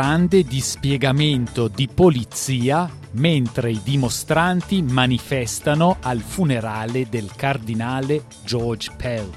[0.00, 9.30] grande dispiegamento di polizia mentre i dimostranti manifestano al funerale del cardinale George Pell.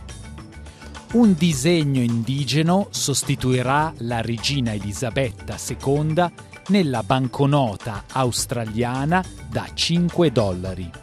[1.15, 6.31] Un disegno indigeno sostituirà la regina Elisabetta II
[6.69, 11.02] nella banconota australiana da 5 dollari.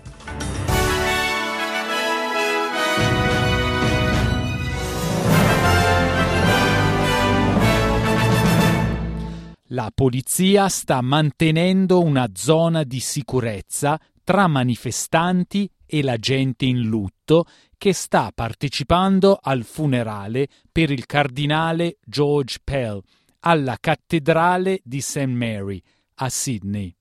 [9.73, 17.45] La polizia sta mantenendo una zona di sicurezza tra manifestanti e la gente in lutto
[17.79, 23.01] che sta partecipando al funerale per il cardinale George Pell
[23.41, 25.27] alla cattedrale di St.
[25.27, 25.81] Mary
[26.15, 26.93] a Sydney.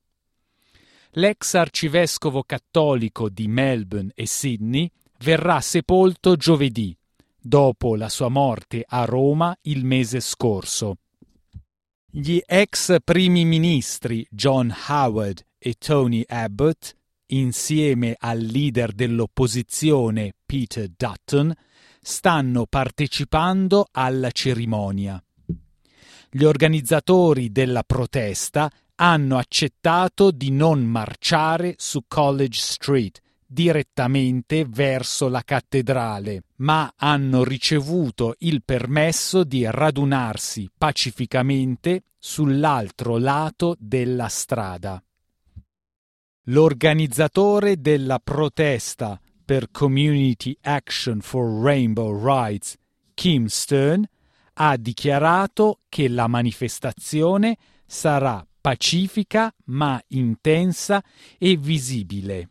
[1.13, 4.87] L'ex arcivescovo cattolico di Melbourne e Sydney
[5.21, 6.95] verrà sepolto giovedì,
[7.35, 10.97] dopo la sua morte a Roma il mese scorso.
[12.11, 16.95] Gli ex primi ministri John Howard e Tony Abbott,
[17.27, 21.53] insieme al leader dell'opposizione Peter Dutton,
[22.01, 25.23] stanno partecipando alla cerimonia.
[26.31, 35.41] Gli organizzatori della protesta hanno accettato di non marciare su College Street direttamente verso la
[35.43, 45.01] cattedrale, ma hanno ricevuto il permesso di radunarsi pacificamente sull'altro lato della strada.
[46.43, 52.75] L'organizzatore della protesta per Community Action for Rainbow Rights,
[53.15, 54.07] Kim Stern,
[54.53, 61.03] ha dichiarato che la manifestazione sarà pacifica ma intensa
[61.37, 62.47] e visibile.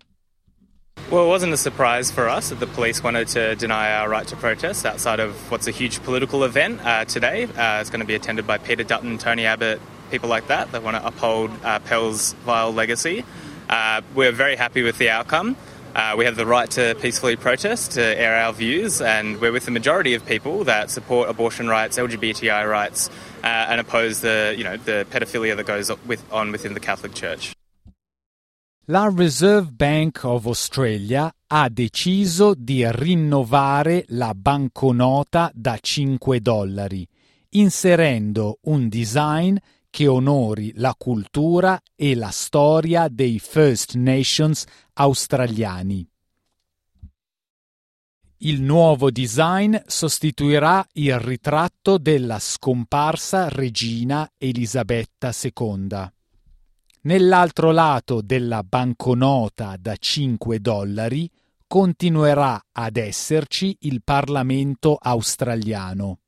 [1.11, 4.27] Well, it wasn't a surprise for us that the police wanted to deny our right
[4.29, 7.45] to protest outside of what's a huge political event uh, today.
[7.45, 10.83] Uh, it's going to be attended by Peter Dutton, Tony Abbott, people like that that
[10.83, 13.25] want to uphold uh, Pell's vile legacy.
[13.71, 15.57] Uh, we're very happy with the outcome.
[15.95, 19.65] Uh, we have the right to peacefully protest, to air our views, and we're with
[19.65, 23.09] the majority of people that support abortion rights, LGBTI rights,
[23.43, 27.15] uh, and oppose the, you know, the pedophilia that goes with, on within the Catholic
[27.15, 27.58] Church.
[28.91, 37.07] La Reserve Bank of Australia ha deciso di rinnovare la banconota da 5 dollari,
[37.51, 39.55] inserendo un design
[39.91, 46.09] che onori la cultura e la storia dei First Nations australiani.
[48.39, 56.17] Il nuovo design sostituirà il ritratto della scomparsa regina Elisabetta II.
[57.03, 61.31] Nell'altro lato della banconota da 5 dollari
[61.67, 66.19] continuerà ad esserci il Parlamento australiano.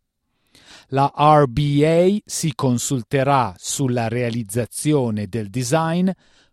[0.88, 6.08] La RBA si consulterà sulla realizzazione del design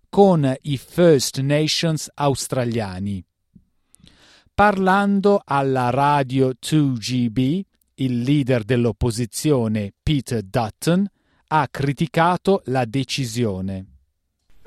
[0.10, 3.24] con i First Nations australiani.
[4.54, 7.62] Parlando alla radio 2GB,
[7.96, 11.06] il leader dell'opposizione Peter Dutton
[11.50, 13.97] ha criticato la decisione.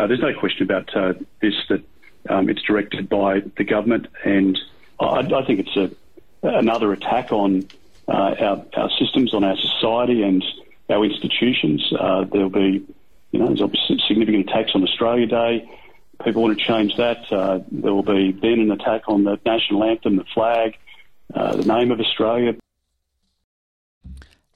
[0.00, 1.12] Uh, there's no question about uh,
[1.42, 1.82] this that
[2.30, 4.58] um, it's directed by the government, and
[4.98, 5.90] I, I think it's a,
[6.42, 7.68] another attack on
[8.08, 10.42] uh, our, our, systems, on our society, and
[10.88, 11.92] our institutions.
[11.92, 12.82] Uh, there'll be,
[13.32, 15.68] you know, there's obviously significant attacks on Australia Day.
[16.24, 17.30] People want to change that.
[17.30, 20.78] Uh, there will be then an attack on the national anthem, the flag,
[21.34, 22.54] uh, the name of Australia.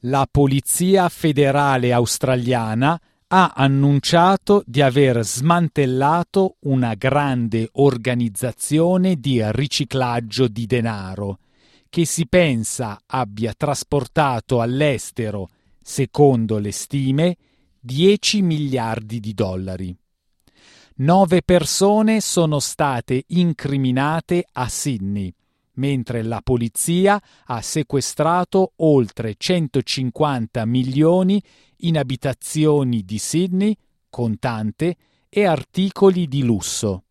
[0.04, 10.66] La Polizia Federale Australiana ha annunciato di aver smantellato una grande organizzazione di riciclaggio di
[10.66, 11.38] denaro
[11.94, 15.48] che si pensa abbia trasportato all'estero,
[15.80, 17.36] secondo le stime,
[17.78, 19.96] 10 miliardi di dollari.
[20.96, 25.32] Nove persone sono state incriminate a Sydney,
[25.74, 31.40] mentre la polizia ha sequestrato oltre 150 milioni
[31.86, 33.76] in abitazioni di Sydney,
[34.10, 34.96] contante
[35.28, 37.04] e articoli di lusso.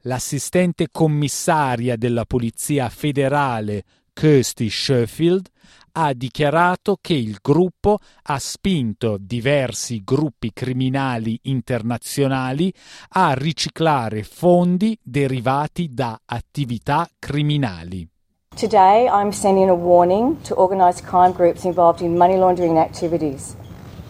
[0.00, 5.48] L'assistente commissaria della Polizia federale Kirsty Sheffield
[5.92, 12.72] ha dichiarato che il gruppo ha spinto diversi gruppi criminali internazionali
[13.10, 18.06] a riciclare fondi derivati da attività criminali.
[18.56, 23.54] Today I'm sending a warning to organised crime groups involved in money laundering activities.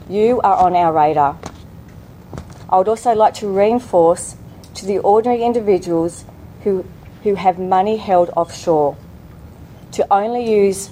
[0.09, 1.37] You are on our radar.
[2.71, 4.37] I would also like to reinforce
[4.75, 6.25] to the ordinary individuals
[6.63, 6.85] who,
[7.25, 8.97] who have money held offshore
[9.91, 10.91] to only use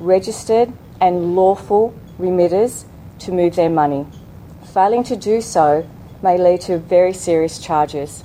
[0.00, 2.84] registered and lawful remitters
[3.20, 4.08] to move their money.
[4.74, 5.88] Failing to do so
[6.20, 8.24] may lead to very serious charges.